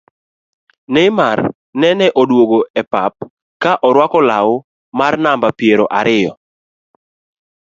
[0.93, 1.39] Neymar
[1.79, 3.13] nene odwogo e pap
[3.63, 4.49] ka orwako lau
[4.99, 6.31] mar namba piero ariyo